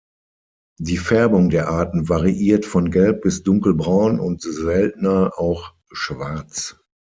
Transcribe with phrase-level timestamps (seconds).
[0.79, 6.79] Die Färbung der Arten variiert von gelb bis dunkelbraun und seltener auch schwarz.